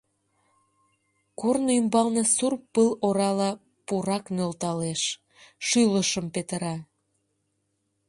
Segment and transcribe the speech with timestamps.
[1.39, 3.51] Корно ӱмбалне сур пыл орала
[3.87, 5.01] пурак нӧлталтеш,
[5.67, 6.75] шӱлышым петыра.